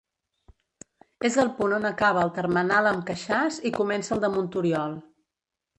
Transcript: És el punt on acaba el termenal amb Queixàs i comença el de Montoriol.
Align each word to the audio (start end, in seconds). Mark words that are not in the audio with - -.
És 1.29 1.37
el 1.43 1.51
punt 1.59 1.75
on 1.79 1.85
acaba 1.91 2.25
el 2.29 2.33
termenal 2.41 2.91
amb 2.93 3.07
Queixàs 3.11 3.61
i 3.73 3.77
comença 3.83 4.19
el 4.19 4.27
de 4.27 4.37
Montoriol. 4.39 5.03